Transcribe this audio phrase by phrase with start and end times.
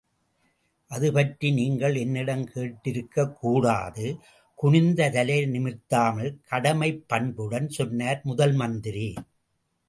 [0.87, 4.17] அது பற்றி நீங்கள் என்னிடம் கேட்டிருக்கக் கூடாது!...
[4.55, 9.07] குனிந்த தலையை நிமிர்த்தாமல் கடமைப் பண்புடன் சொன்னார் முதல்மந்திரி.